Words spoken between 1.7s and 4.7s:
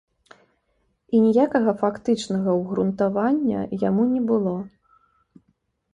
фактычнага ўгрунтавання яму не было.